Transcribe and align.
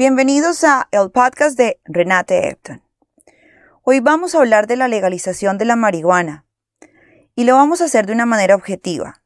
Bienvenidos 0.00 0.64
a 0.64 0.88
el 0.92 1.10
podcast 1.10 1.58
de 1.58 1.78
Renate 1.84 2.48
Epton. 2.48 2.82
Hoy 3.82 4.00
vamos 4.00 4.34
a 4.34 4.38
hablar 4.38 4.66
de 4.66 4.76
la 4.76 4.88
legalización 4.88 5.58
de 5.58 5.66
la 5.66 5.76
marihuana 5.76 6.46
y 7.34 7.44
lo 7.44 7.56
vamos 7.56 7.82
a 7.82 7.84
hacer 7.84 8.06
de 8.06 8.14
una 8.14 8.24
manera 8.24 8.54
objetiva, 8.54 9.22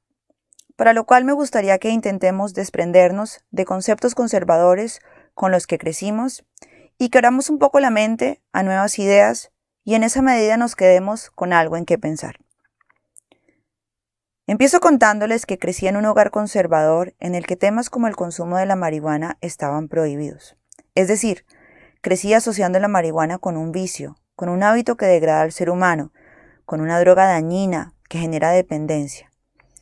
para 0.74 0.92
lo 0.92 1.06
cual 1.06 1.24
me 1.24 1.32
gustaría 1.32 1.78
que 1.78 1.90
intentemos 1.90 2.54
desprendernos 2.54 3.44
de 3.52 3.64
conceptos 3.64 4.16
conservadores 4.16 5.00
con 5.34 5.52
los 5.52 5.68
que 5.68 5.78
crecimos 5.78 6.44
y 6.98 7.10
que 7.10 7.18
abramos 7.18 7.50
un 7.50 7.60
poco 7.60 7.78
la 7.78 7.90
mente 7.90 8.42
a 8.52 8.64
nuevas 8.64 8.98
ideas 8.98 9.52
y 9.84 9.94
en 9.94 10.02
esa 10.02 10.22
medida 10.22 10.56
nos 10.56 10.74
quedemos 10.74 11.30
con 11.30 11.52
algo 11.52 11.76
en 11.76 11.84
qué 11.84 11.98
pensar. 11.98 12.40
Empiezo 14.46 14.80
contándoles 14.80 15.46
que 15.46 15.58
crecí 15.58 15.86
en 15.86 15.96
un 15.96 16.04
hogar 16.04 16.30
conservador 16.30 17.14
en 17.18 17.34
el 17.34 17.46
que 17.46 17.56
temas 17.56 17.88
como 17.88 18.08
el 18.08 18.16
consumo 18.16 18.58
de 18.58 18.66
la 18.66 18.76
marihuana 18.76 19.38
estaban 19.40 19.88
prohibidos. 19.88 20.56
Es 20.94 21.08
decir, 21.08 21.46
crecí 22.02 22.34
asociando 22.34 22.78
la 22.78 22.88
marihuana 22.88 23.38
con 23.38 23.56
un 23.56 23.72
vicio, 23.72 24.16
con 24.36 24.48
un 24.48 24.62
hábito 24.62 24.96
que 24.96 25.06
degrada 25.06 25.42
al 25.42 25.52
ser 25.52 25.70
humano, 25.70 26.12
con 26.66 26.80
una 26.80 27.00
droga 27.00 27.26
dañina 27.26 27.94
que 28.08 28.18
genera 28.18 28.50
dependencia. 28.50 29.30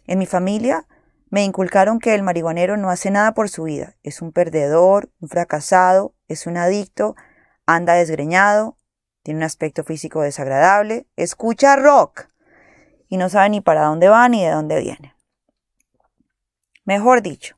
En 0.06 0.18
mi 0.18 0.26
familia 0.26 0.86
me 1.28 1.44
inculcaron 1.44 1.98
que 1.98 2.14
el 2.14 2.22
marihuanero 2.22 2.76
no 2.76 2.90
hace 2.90 3.10
nada 3.10 3.34
por 3.34 3.48
su 3.48 3.64
vida, 3.64 3.96
es 4.02 4.22
un 4.22 4.32
perdedor, 4.32 5.10
un 5.20 5.28
fracasado, 5.28 6.14
es 6.28 6.46
un 6.46 6.56
adicto, 6.56 7.16
anda 7.66 7.94
desgreñado, 7.94 8.76
tiene 9.22 9.38
un 9.38 9.44
aspecto 9.44 9.84
físico 9.84 10.22
desagradable, 10.22 11.06
escucha 11.16 11.76
rock 11.76 12.28
y 13.08 13.16
no 13.16 13.28
sabe 13.28 13.50
ni 13.50 13.60
para 13.60 13.84
dónde 13.84 14.08
va 14.08 14.28
ni 14.28 14.44
de 14.44 14.50
dónde 14.50 14.80
viene. 14.80 15.14
Mejor 16.84 17.22
dicho, 17.22 17.56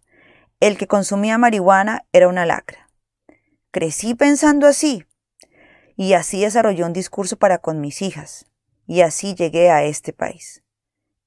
el 0.61 0.77
que 0.77 0.87
consumía 0.87 1.39
marihuana 1.39 2.05
era 2.13 2.29
una 2.29 2.45
lacra. 2.45 2.91
Crecí 3.71 4.15
pensando 4.15 4.67
así. 4.67 5.05
Y 5.97 6.15
así 6.15 6.41
desarrollé 6.41 6.85
un 6.85 6.93
discurso 6.93 7.39
para 7.39 7.59
con 7.59 7.81
mis 7.81 8.03
hijas. 8.03 8.47
Y 8.87 9.01
así 9.01 9.35
llegué 9.35 9.71
a 9.71 9.85
este 9.85 10.13
país. 10.13 10.63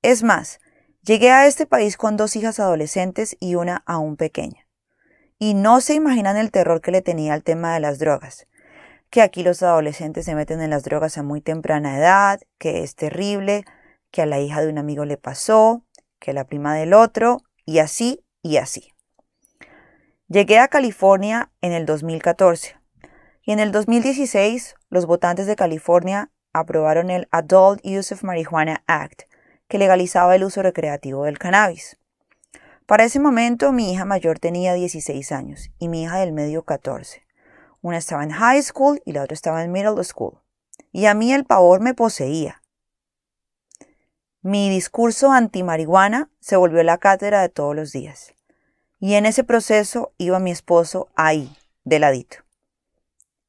Es 0.02 0.24
más, 0.24 0.60
llegué 1.02 1.32
a 1.32 1.48
este 1.48 1.66
país 1.66 1.98
con 1.98 2.18
dos 2.18 2.36
hijas 2.36 2.60
adolescentes 2.60 3.36
y 3.40 3.56
una 3.56 3.84
aún 3.86 4.18
pequeña. 4.18 4.68
Y 5.40 5.54
no 5.54 5.82
se 5.82 5.94
imaginan 5.94 6.38
el 6.38 6.52
terror 6.52 6.82
que 6.82 6.92
le 6.92 7.02
tenía 7.02 7.34
al 7.34 7.44
tema 7.44 7.74
de 7.74 7.80
las 7.80 8.00
drogas. 8.00 8.48
Que 9.10 9.22
aquí 9.22 9.44
los 9.44 9.64
adolescentes 9.64 10.26
se 10.26 10.36
meten 10.36 10.62
en 10.62 10.70
las 10.70 10.84
drogas 10.84 11.18
a 11.18 11.24
muy 11.24 11.42
temprana 11.42 11.98
edad, 11.98 12.42
que 12.58 12.84
es 12.84 12.96
terrible, 12.96 13.64
que 14.12 14.22
a 14.22 14.26
la 14.26 14.40
hija 14.40 14.62
de 14.62 14.70
un 14.70 14.78
amigo 14.78 15.06
le 15.06 15.18
pasó, 15.18 15.84
que 16.20 16.32
a 16.32 16.34
la 16.34 16.46
prima 16.46 16.76
del 16.76 16.94
otro, 16.94 17.42
y 17.66 17.80
así 17.80 18.24
y 18.42 18.58
así. 18.58 18.94
Llegué 20.30 20.60
a 20.60 20.68
California 20.68 21.52
en 21.62 21.72
el 21.72 21.86
2014 21.86 22.76
y 23.44 23.54
en 23.54 23.60
el 23.60 23.72
2016 23.72 24.76
los 24.90 25.06
votantes 25.06 25.48
de 25.48 25.56
California 25.56 26.32
aprobaron 26.52 27.10
el 27.10 27.28
Adult 27.32 27.80
Use 27.86 28.14
of 28.14 28.24
Marijuana 28.24 28.84
Act, 28.88 29.24
que 29.70 29.78
legalizaba 29.78 30.36
el 30.36 30.44
uso 30.44 30.62
recreativo 30.64 31.24
del 31.24 31.40
cannabis. 31.40 31.98
Para 32.86 33.06
ese 33.06 33.20
momento 33.20 33.72
mi 33.72 33.92
hija 33.92 34.06
mayor 34.06 34.40
tenía 34.40 34.74
16 34.74 35.32
años 35.32 35.70
y 35.78 35.88
mi 35.88 36.04
hija 36.04 36.18
del 36.20 36.34
medio 36.34 36.64
14. 36.64 37.27
Una 37.82 37.98
estaba 37.98 38.24
en 38.24 38.32
high 38.32 38.62
school 38.62 39.02
y 39.06 39.14
la 39.14 39.24
otra 39.24 39.34
estaba 39.34 39.64
en 39.64 39.72
middle 39.72 40.04
school. 40.04 40.40
Y 40.92 41.06
a 41.06 41.14
mí 41.14 41.34
el 41.34 41.46
pavor 41.46 41.80
me 41.80 41.94
poseía. 41.94 42.62
Mi 44.42 44.70
discurso 44.70 45.32
anti-marihuana 45.32 46.30
se 46.40 46.56
volvió 46.56 46.82
la 46.84 46.98
cátedra 47.00 47.42
de 47.42 47.50
todos 47.50 47.76
los 47.76 47.92
días. 47.92 48.34
Y 49.00 49.16
en 49.16 49.26
ese 49.26 49.44
proceso 49.44 50.14
iba 50.18 50.40
mi 50.40 50.52
esposo 50.52 51.10
ahí, 51.16 51.56
de 51.84 52.00
ladito. 52.00 52.38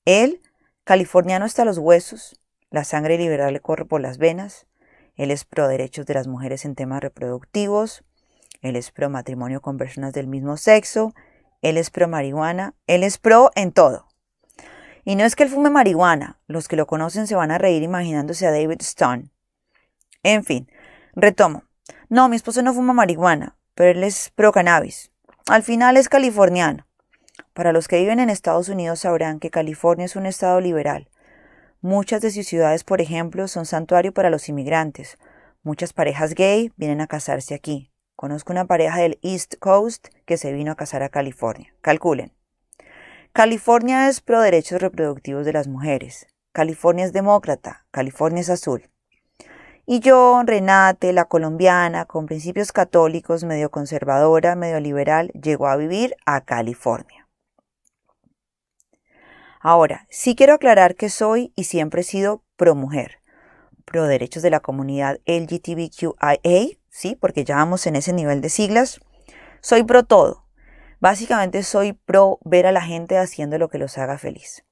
Él, 0.04 0.42
californiano 0.84 1.44
hasta 1.44 1.64
los 1.64 1.78
huesos, 1.78 2.40
la 2.70 2.84
sangre 2.84 3.16
liberal 3.16 3.52
le 3.52 3.60
corre 3.60 3.84
por 3.84 4.00
las 4.00 4.18
venas, 4.18 4.66
él 5.14 5.30
es 5.30 5.44
pro 5.44 5.68
derechos 5.68 6.04
de 6.06 6.14
las 6.14 6.26
mujeres 6.26 6.64
en 6.64 6.74
temas 6.74 7.00
reproductivos, 7.00 8.04
él 8.60 8.74
es 8.74 8.90
pro 8.90 9.08
matrimonio 9.08 9.60
con 9.60 9.78
personas 9.78 10.12
del 10.12 10.26
mismo 10.26 10.56
sexo, 10.56 11.14
él 11.62 11.76
es 11.76 11.90
pro 11.90 12.08
marihuana, 12.08 12.74
él 12.86 13.04
es 13.04 13.18
pro 13.18 13.50
en 13.54 13.72
todo. 13.72 14.07
Y 15.08 15.16
no 15.16 15.24
es 15.24 15.36
que 15.36 15.44
él 15.44 15.48
fume 15.48 15.70
marihuana, 15.70 16.38
los 16.48 16.68
que 16.68 16.76
lo 16.76 16.86
conocen 16.86 17.26
se 17.26 17.34
van 17.34 17.50
a 17.50 17.56
reír 17.56 17.82
imaginándose 17.82 18.46
a 18.46 18.50
David 18.50 18.82
Stone. 18.82 19.30
En 20.22 20.44
fin, 20.44 20.70
retomo. 21.14 21.62
No, 22.10 22.28
mi 22.28 22.36
esposo 22.36 22.60
no 22.60 22.74
fuma 22.74 22.92
marihuana, 22.92 23.56
pero 23.74 23.92
él 23.92 24.04
es 24.04 24.30
pro 24.34 24.52
cannabis. 24.52 25.10
Al 25.46 25.62
final 25.62 25.96
es 25.96 26.10
californiano. 26.10 26.86
Para 27.54 27.72
los 27.72 27.88
que 27.88 27.96
viven 27.96 28.20
en 28.20 28.28
Estados 28.28 28.68
Unidos 28.68 29.00
sabrán 29.00 29.40
que 29.40 29.48
California 29.48 30.04
es 30.04 30.14
un 30.14 30.26
estado 30.26 30.60
liberal. 30.60 31.08
Muchas 31.80 32.20
de 32.20 32.30
sus 32.30 32.46
ciudades, 32.46 32.84
por 32.84 33.00
ejemplo, 33.00 33.48
son 33.48 33.64
santuario 33.64 34.12
para 34.12 34.28
los 34.28 34.50
inmigrantes. 34.50 35.16
Muchas 35.62 35.94
parejas 35.94 36.34
gay 36.34 36.70
vienen 36.76 37.00
a 37.00 37.06
casarse 37.06 37.54
aquí. 37.54 37.90
Conozco 38.14 38.52
una 38.52 38.66
pareja 38.66 38.98
del 38.98 39.18
East 39.22 39.54
Coast 39.58 40.08
que 40.26 40.36
se 40.36 40.52
vino 40.52 40.72
a 40.72 40.76
casar 40.76 41.02
a 41.02 41.08
California. 41.08 41.72
Calculen. 41.80 42.37
California 43.38 44.08
es 44.08 44.20
pro 44.20 44.40
derechos 44.40 44.82
reproductivos 44.82 45.46
de 45.46 45.52
las 45.52 45.68
mujeres. 45.68 46.26
California 46.50 47.04
es 47.04 47.12
demócrata. 47.12 47.86
California 47.92 48.40
es 48.40 48.50
azul. 48.50 48.90
Y 49.86 50.00
yo, 50.00 50.42
Renate, 50.44 51.12
la 51.12 51.26
colombiana, 51.26 52.04
con 52.04 52.26
principios 52.26 52.72
católicos, 52.72 53.44
medio 53.44 53.70
conservadora, 53.70 54.56
medio 54.56 54.80
liberal, 54.80 55.30
llegó 55.40 55.68
a 55.68 55.76
vivir 55.76 56.16
a 56.26 56.40
California. 56.40 57.28
Ahora, 59.60 60.08
sí 60.10 60.34
quiero 60.34 60.54
aclarar 60.54 60.96
que 60.96 61.08
soy 61.08 61.52
y 61.54 61.62
siempre 61.62 62.00
he 62.00 62.04
sido 62.04 62.42
pro 62.56 62.74
mujer, 62.74 63.20
pro 63.84 64.08
derechos 64.08 64.42
de 64.42 64.50
la 64.50 64.58
comunidad 64.58 65.20
LGTBQIA, 65.26 66.76
sí, 66.90 67.14
porque 67.14 67.44
ya 67.44 67.54
vamos 67.54 67.86
en 67.86 67.94
ese 67.94 68.12
nivel 68.12 68.40
de 68.40 68.48
siglas. 68.48 68.98
Soy 69.60 69.84
pro 69.84 70.02
todo. 70.02 70.47
Básicamente 71.00 71.62
soy 71.62 71.92
pro 71.92 72.40
ver 72.44 72.66
a 72.66 72.72
la 72.72 72.82
gente 72.82 73.18
haciendo 73.18 73.58
lo 73.58 73.68
que 73.68 73.78
los 73.78 73.98
haga 73.98 74.18
feliz. 74.18 74.64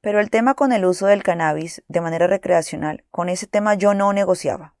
Pero 0.00 0.18
el 0.18 0.30
tema 0.30 0.54
con 0.54 0.72
el 0.72 0.84
uso 0.84 1.06
del 1.06 1.22
cannabis 1.22 1.84
de 1.86 2.00
manera 2.00 2.26
recreacional, 2.26 3.04
con 3.12 3.28
ese 3.28 3.46
tema 3.46 3.74
yo 3.74 3.94
no 3.94 4.12
negociaba. 4.12 4.74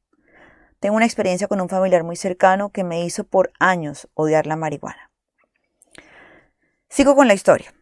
Tengo 0.80 0.96
una 0.96 1.04
experiencia 1.04 1.46
con 1.46 1.60
un 1.60 1.68
familiar 1.68 2.02
muy 2.02 2.16
cercano 2.16 2.70
que 2.70 2.82
me 2.82 3.04
hizo 3.04 3.22
por 3.22 3.52
años 3.60 4.08
odiar 4.14 4.48
la 4.48 4.56
marihuana. 4.56 5.12
Sigo 6.88 7.14
con 7.14 7.28
la 7.28 7.34
historia. 7.34 7.72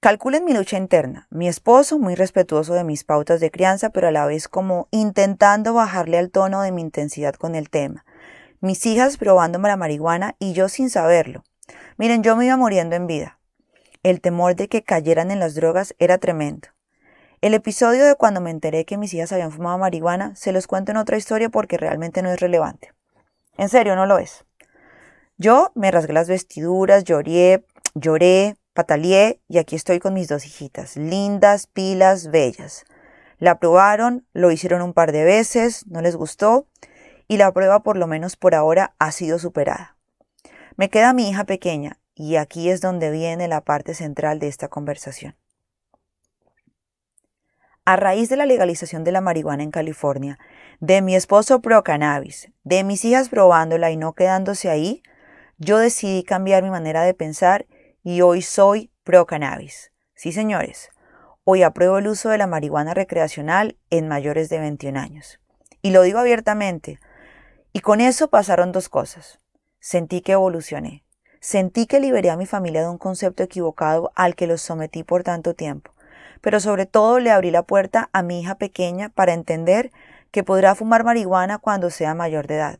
Calculen 0.00 0.44
mi 0.44 0.52
lucha 0.52 0.76
interna. 0.76 1.28
Mi 1.30 1.46
esposo, 1.46 2.00
muy 2.00 2.16
respetuoso 2.16 2.74
de 2.74 2.82
mis 2.82 3.04
pautas 3.04 3.38
de 3.38 3.52
crianza, 3.52 3.90
pero 3.90 4.08
a 4.08 4.10
la 4.10 4.26
vez 4.26 4.48
como 4.48 4.88
intentando 4.90 5.74
bajarle 5.74 6.18
al 6.18 6.30
tono 6.30 6.62
de 6.62 6.72
mi 6.72 6.80
intensidad 6.80 7.34
con 7.34 7.54
el 7.54 7.70
tema. 7.70 8.04
Mis 8.60 8.84
hijas 8.86 9.16
probándome 9.16 9.68
la 9.68 9.76
marihuana 9.76 10.34
y 10.40 10.52
yo 10.52 10.68
sin 10.68 10.90
saberlo. 10.90 11.44
Miren, 12.00 12.22
yo 12.22 12.34
me 12.34 12.46
iba 12.46 12.56
muriendo 12.56 12.96
en 12.96 13.06
vida. 13.06 13.38
El 14.02 14.22
temor 14.22 14.56
de 14.56 14.68
que 14.68 14.82
cayeran 14.82 15.30
en 15.30 15.38
las 15.38 15.54
drogas 15.54 15.94
era 15.98 16.16
tremendo. 16.16 16.68
El 17.42 17.52
episodio 17.52 18.06
de 18.06 18.14
cuando 18.14 18.40
me 18.40 18.50
enteré 18.50 18.86
que 18.86 18.96
mis 18.96 19.12
hijas 19.12 19.32
habían 19.32 19.52
fumado 19.52 19.76
marihuana 19.76 20.34
se 20.34 20.50
los 20.50 20.66
cuento 20.66 20.92
en 20.92 20.96
otra 20.96 21.18
historia 21.18 21.50
porque 21.50 21.76
realmente 21.76 22.22
no 22.22 22.30
es 22.30 22.40
relevante. 22.40 22.94
En 23.58 23.68
serio, 23.68 23.96
no 23.96 24.06
lo 24.06 24.16
es. 24.16 24.46
Yo 25.36 25.72
me 25.74 25.90
rasgué 25.90 26.14
las 26.14 26.26
vestiduras, 26.26 27.04
lloré, 27.04 27.66
lloré, 27.94 28.56
pataleé 28.72 29.38
y 29.46 29.58
aquí 29.58 29.76
estoy 29.76 29.98
con 29.98 30.14
mis 30.14 30.28
dos 30.28 30.46
hijitas, 30.46 30.96
lindas, 30.96 31.66
pilas, 31.66 32.30
bellas. 32.30 32.86
La 33.38 33.58
probaron, 33.58 34.26
lo 34.32 34.50
hicieron 34.50 34.80
un 34.80 34.94
par 34.94 35.12
de 35.12 35.24
veces, 35.24 35.86
no 35.86 36.00
les 36.00 36.16
gustó 36.16 36.66
y 37.28 37.36
la 37.36 37.52
prueba 37.52 37.82
por 37.82 37.98
lo 37.98 38.06
menos 38.06 38.36
por 38.36 38.54
ahora 38.54 38.94
ha 38.98 39.12
sido 39.12 39.38
superada. 39.38 39.99
Me 40.76 40.88
queda 40.88 41.12
mi 41.12 41.28
hija 41.28 41.44
pequeña 41.44 41.98
y 42.14 42.36
aquí 42.36 42.70
es 42.70 42.80
donde 42.80 43.10
viene 43.10 43.48
la 43.48 43.62
parte 43.62 43.94
central 43.94 44.38
de 44.38 44.48
esta 44.48 44.68
conversación. 44.68 45.36
A 47.84 47.96
raíz 47.96 48.28
de 48.28 48.36
la 48.36 48.46
legalización 48.46 49.04
de 49.04 49.12
la 49.12 49.20
marihuana 49.20 49.62
en 49.62 49.70
California, 49.70 50.38
de 50.80 51.02
mi 51.02 51.16
esposo 51.16 51.60
pro 51.60 51.82
cannabis, 51.82 52.50
de 52.62 52.84
mis 52.84 53.04
hijas 53.04 53.30
probándola 53.30 53.90
y 53.90 53.96
no 53.96 54.12
quedándose 54.12 54.70
ahí, 54.70 55.02
yo 55.58 55.78
decidí 55.78 56.22
cambiar 56.22 56.62
mi 56.62 56.70
manera 56.70 57.02
de 57.02 57.14
pensar 57.14 57.66
y 58.02 58.20
hoy 58.20 58.42
soy 58.42 58.92
pro 59.02 59.26
cannabis. 59.26 59.92
Sí, 60.14 60.30
señores, 60.30 60.90
hoy 61.44 61.62
apruebo 61.62 61.98
el 61.98 62.06
uso 62.06 62.28
de 62.28 62.38
la 62.38 62.46
marihuana 62.46 62.94
recreacional 62.94 63.76
en 63.90 64.06
mayores 64.06 64.48
de 64.50 64.60
21 64.60 65.00
años. 65.00 65.40
Y 65.82 65.90
lo 65.90 66.02
digo 66.02 66.18
abiertamente. 66.18 67.00
Y 67.72 67.80
con 67.80 68.00
eso 68.00 68.28
pasaron 68.28 68.72
dos 68.72 68.88
cosas. 68.88 69.39
Sentí 69.80 70.20
que 70.20 70.32
evolucioné. 70.32 71.04
Sentí 71.40 71.86
que 71.86 72.00
liberé 72.00 72.30
a 72.30 72.36
mi 72.36 72.46
familia 72.46 72.82
de 72.82 72.88
un 72.88 72.98
concepto 72.98 73.42
equivocado 73.42 74.12
al 74.14 74.36
que 74.36 74.46
los 74.46 74.60
sometí 74.60 75.02
por 75.02 75.24
tanto 75.24 75.54
tiempo 75.54 75.92
pero 76.40 76.60
sobre 76.60 76.86
todo 76.86 77.20
le 77.20 77.30
abrí 77.30 77.50
la 77.50 77.62
puerta 77.62 78.08
a 78.12 78.22
mi 78.22 78.40
hija 78.40 78.56
pequeña 78.56 79.10
para 79.10 79.32
entender 79.32 79.90
que 80.30 80.44
podrá 80.44 80.74
fumar 80.74 81.04
marihuana 81.04 81.58
cuando 81.58 81.90
sea 81.90 82.14
mayor 82.14 82.46
de 82.46 82.56
edad, 82.56 82.78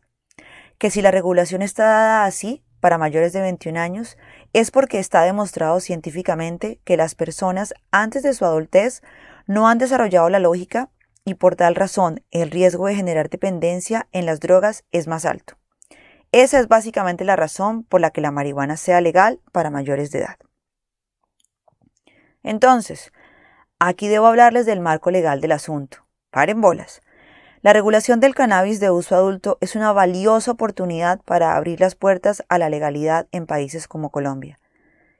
que 0.78 0.90
si 0.90 1.02
la 1.02 1.10
regulación 1.10 1.62
está 1.62 1.84
dada 1.84 2.24
así 2.24 2.62
para 2.80 2.98
mayores 2.98 3.32
de 3.32 3.42
21 3.42 3.78
años, 3.78 4.16
es 4.52 4.70
porque 4.70 4.98
está 4.98 5.22
demostrado 5.22 5.80
científicamente 5.80 6.80
que 6.84 6.96
las 6.96 7.14
personas 7.14 7.74
antes 7.90 8.22
de 8.22 8.32
su 8.32 8.44
adultez 8.44 9.02
no 9.46 9.68
han 9.68 9.78
desarrollado 9.78 10.28
la 10.30 10.38
lógica 10.38 10.90
y 11.24 11.34
por 11.34 11.56
tal 11.56 11.74
razón 11.74 12.22
el 12.30 12.50
riesgo 12.50 12.86
de 12.86 12.94
generar 12.94 13.28
dependencia 13.28 14.08
en 14.12 14.24
las 14.24 14.40
drogas 14.40 14.84
es 14.90 15.06
más 15.06 15.26
alto. 15.26 15.59
Esa 16.32 16.60
es 16.60 16.68
básicamente 16.68 17.24
la 17.24 17.36
razón 17.36 17.82
por 17.82 18.00
la 18.00 18.10
que 18.10 18.20
la 18.20 18.30
marihuana 18.30 18.76
sea 18.76 19.00
legal 19.00 19.40
para 19.52 19.70
mayores 19.70 20.10
de 20.10 20.20
edad. 20.20 20.36
Entonces, 22.42 23.12
aquí 23.78 24.08
debo 24.08 24.26
hablarles 24.26 24.66
del 24.66 24.80
marco 24.80 25.10
legal 25.10 25.40
del 25.40 25.52
asunto. 25.52 26.06
Paren 26.30 26.60
bolas. 26.60 27.02
La 27.62 27.72
regulación 27.72 28.20
del 28.20 28.34
cannabis 28.34 28.80
de 28.80 28.90
uso 28.90 29.16
adulto 29.16 29.58
es 29.60 29.76
una 29.76 29.92
valiosa 29.92 30.52
oportunidad 30.52 31.20
para 31.22 31.56
abrir 31.56 31.80
las 31.80 31.94
puertas 31.94 32.44
a 32.48 32.58
la 32.58 32.70
legalidad 32.70 33.26
en 33.32 33.46
países 33.46 33.88
como 33.88 34.10
Colombia 34.10 34.58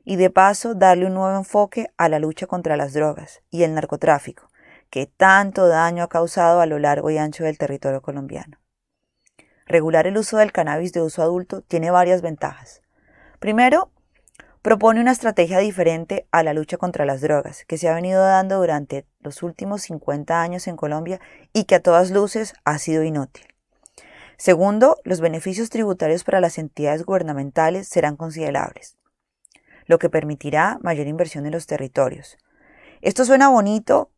y 0.04 0.16
de 0.16 0.30
paso 0.30 0.74
darle 0.74 1.06
un 1.06 1.14
nuevo 1.14 1.36
enfoque 1.36 1.92
a 1.96 2.08
la 2.08 2.18
lucha 2.18 2.46
contra 2.46 2.76
las 2.76 2.92
drogas 2.92 3.42
y 3.50 3.64
el 3.64 3.74
narcotráfico, 3.74 4.48
que 4.88 5.06
tanto 5.06 5.68
daño 5.68 6.04
ha 6.04 6.08
causado 6.08 6.60
a 6.60 6.66
lo 6.66 6.78
largo 6.78 7.10
y 7.10 7.18
ancho 7.18 7.44
del 7.44 7.58
territorio 7.58 8.00
colombiano. 8.00 8.59
Regular 9.70 10.08
el 10.08 10.18
uso 10.18 10.36
del 10.36 10.50
cannabis 10.50 10.92
de 10.92 11.00
uso 11.00 11.22
adulto 11.22 11.62
tiene 11.62 11.92
varias 11.92 12.22
ventajas. 12.22 12.82
Primero, 13.38 13.92
propone 14.62 15.00
una 15.00 15.12
estrategia 15.12 15.60
diferente 15.60 16.26
a 16.32 16.42
la 16.42 16.54
lucha 16.54 16.76
contra 16.76 17.04
las 17.04 17.20
drogas, 17.20 17.64
que 17.66 17.78
se 17.78 17.88
ha 17.88 17.94
venido 17.94 18.20
dando 18.20 18.58
durante 18.58 19.06
los 19.20 19.44
últimos 19.44 19.82
50 19.82 20.42
años 20.42 20.66
en 20.66 20.74
Colombia 20.74 21.20
y 21.52 21.66
que 21.66 21.76
a 21.76 21.82
todas 21.82 22.10
luces 22.10 22.54
ha 22.64 22.78
sido 22.78 23.04
inútil. 23.04 23.46
Segundo, 24.38 24.96
los 25.04 25.20
beneficios 25.20 25.70
tributarios 25.70 26.24
para 26.24 26.40
las 26.40 26.58
entidades 26.58 27.04
gubernamentales 27.04 27.86
serán 27.86 28.16
considerables, 28.16 28.96
lo 29.86 30.00
que 30.00 30.10
permitirá 30.10 30.80
mayor 30.82 31.06
inversión 31.06 31.46
en 31.46 31.52
los 31.52 31.68
territorios. 31.68 32.38
Esto 33.02 33.24
suena 33.24 33.50
bonito 33.50 34.10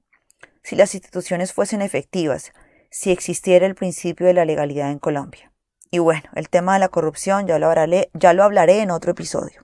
si 0.63 0.77
las 0.77 0.95
instituciones 0.95 1.53
fuesen 1.53 1.83
efectivas, 1.83 2.53
si 2.93 3.11
existiera 3.11 3.67
el 3.67 3.75
principio 3.75 4.27
de 4.27 4.35
la 4.35 4.45
legalidad 4.45 4.91
en 4.91 4.99
Colombia. 4.99 5.51
Y 5.91 5.99
bueno, 5.99 6.29
el 6.35 6.51
tema 6.51 6.75
de 6.75 6.81
la 6.81 6.91
corrupción 6.91 7.47
ya 7.47 7.59
lo 7.59 7.69
hablaré, 7.69 8.11
ya 8.13 8.35
lo 8.35 8.45
hablaré 8.45 8.81
en 8.81 8.91
otro 8.91 9.13
episodio. 9.13 9.63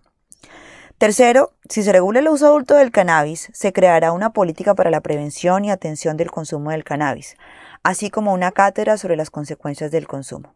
Tercero, 0.97 1.53
si 1.69 1.83
se 1.83 1.93
regula 1.93 2.21
el 2.21 2.29
uso 2.29 2.47
adulto 2.47 2.75
del 2.75 2.91
cannabis, 2.91 3.51
se 3.53 3.73
creará 3.73 4.13
una 4.13 4.33
política 4.33 4.75
para 4.75 4.91
la 4.91 5.03
prevención 5.03 5.65
y 5.65 5.71
atención 5.71 6.17
del 6.17 6.31
consumo 6.31 6.71
del 6.71 6.85
cannabis, 6.85 7.37
así 7.83 8.11
como 8.11 8.33
una 8.33 8.51
cátedra 8.51 8.97
sobre 8.97 9.17
las 9.17 9.31
consecuencias 9.31 9.91
del 9.91 10.09
consumo. 10.09 10.55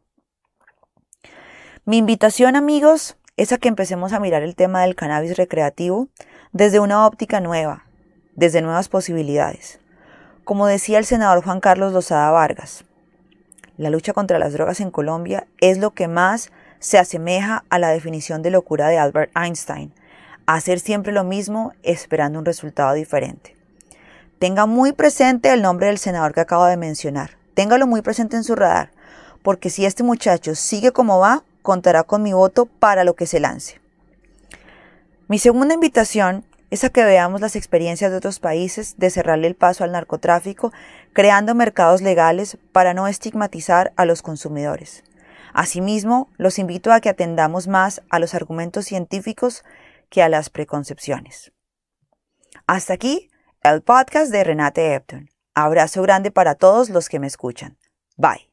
Mi 1.85 1.99
invitación, 1.99 2.57
amigos, 2.57 3.17
es 3.37 3.53
a 3.53 3.59
que 3.59 3.69
empecemos 3.69 4.15
a 4.15 4.21
mirar 4.21 4.43
el 4.43 4.57
tema 4.57 4.81
del 4.83 4.97
cannabis 4.97 5.37
recreativo 5.37 6.09
desde 6.53 6.81
una 6.81 7.07
óptica 7.07 7.41
nueva, 7.41 7.85
desde 8.35 8.63
nuevas 8.63 8.89
posibilidades. 8.89 9.79
Como 10.44 10.67
decía 10.67 10.99
el 10.99 11.05
senador 11.05 11.44
Juan 11.44 11.61
Carlos 11.61 11.93
Lozada 11.93 12.33
Vargas, 12.33 12.85
la 13.77 13.91
lucha 13.91 14.12
contra 14.12 14.41
las 14.41 14.53
drogas 14.53 14.81
en 14.81 14.91
Colombia 14.91 15.47
es 15.61 15.79
lo 15.79 15.93
que 15.93 16.09
más 16.09 16.50
se 16.81 16.99
asemeja 16.99 17.65
a 17.71 17.79
la 17.79 17.91
definición 17.91 18.43
de 18.43 18.50
locura 18.50 18.89
de 18.89 18.99
Albert 18.99 19.31
Einstein, 19.37 19.93
hacer 20.47 20.81
siempre 20.81 21.12
lo 21.12 21.23
mismo 21.23 21.75
esperando 21.85 22.41
un 22.41 22.44
resultado 22.44 22.93
diferente. 22.94 23.55
Tenga 24.41 24.67
muy 24.67 24.91
presente 24.93 25.53
el 25.53 25.62
nombre 25.62 25.87
del 25.87 25.99
senador 25.99 26.35
que 26.35 26.41
acabo 26.41 26.65
de 26.65 26.77
mencionar. 26.77 27.39
Téngalo 27.55 27.87
muy 27.87 28.03
presente 28.03 28.35
en 28.35 28.43
su 28.43 28.56
radar, 28.56 28.91
porque 29.44 29.71
si 29.71 29.87
este 29.87 30.03
muchacho 30.03 30.56
sigue 30.56 30.91
como 30.91 31.21
va, 31.21 31.44
contará 31.62 32.03
con 32.03 32.21
mi 32.25 32.33
voto 32.33 32.67
para 32.67 33.05
lo 33.05 33.15
que 33.15 33.27
se 33.27 33.39
lance. 33.39 33.81
Mi 35.29 35.39
segunda 35.39 35.75
invitación 35.75 36.44
es 36.73 36.85
a 36.85 36.89
que 36.89 37.05
veamos 37.05 37.43
las 37.43 37.55
experiencias 37.55 38.11
de 38.11 38.17
otros 38.17 38.41
países 38.41 38.97
de 38.97 39.11
cerrarle 39.11 39.47
el 39.47 39.55
paso 39.55 39.85
al 39.85 39.93
narcotráfico, 39.93 40.73
creando 41.13 41.55
mercados 41.55 42.01
legales 42.01 42.57
para 42.73 42.95
no 42.95 43.07
estigmatizar 43.09 43.93
a 43.97 44.07
los 44.07 44.23
consumidores. 44.23 45.05
Asimismo, 45.53 46.31
los 46.39 46.59
invito 46.59 46.91
a 46.91 47.01
que 47.01 47.11
atendamos 47.11 47.69
más 47.69 48.01
a 48.09 48.19
los 48.19 48.33
argumentos 48.35 48.87
científicos 48.87 49.65
que 50.09 50.23
a 50.23 50.31
las 50.31 50.49
preconcepciones. 50.49 51.53
Hasta 52.67 52.95
aquí 52.95 53.29
el 53.63 53.83
podcast 53.83 54.33
de 54.33 54.43
Renate 54.43 54.95
Epton. 54.95 55.29
Abrazo 55.55 56.01
grande 56.01 56.31
para 56.31 56.55
todos 56.55 56.89
los 56.89 57.11
que 57.11 57.19
me 57.19 57.27
escuchan. 57.27 57.77
Bye. 58.17 58.52